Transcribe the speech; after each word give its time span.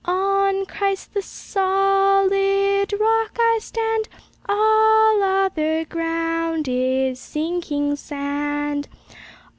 On 0.03 0.65
Christ, 0.65 1.13
the 1.13 1.21
solid 1.21 2.91
Rock, 2.91 3.37
I 3.39 3.59
stand, 3.61 4.09
All 4.49 5.21
other 5.21 5.85
ground 5.85 6.67
is 6.67 7.19
sinking 7.19 7.95
sand. 7.97 8.87